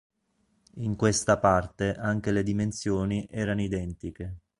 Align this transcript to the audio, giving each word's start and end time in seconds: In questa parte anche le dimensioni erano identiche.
In 0.77 0.95
questa 0.95 1.37
parte 1.37 1.93
anche 1.93 2.31
le 2.31 2.41
dimensioni 2.41 3.27
erano 3.29 3.61
identiche. 3.61 4.37